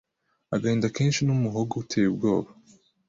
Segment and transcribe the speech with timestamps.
[0.55, 2.49] Agahinda kenshi numuhogo uteye ubwoba